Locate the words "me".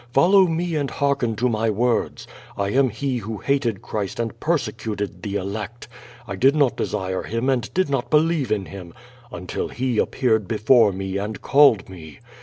0.47-0.75, 10.91-11.17, 11.87-12.17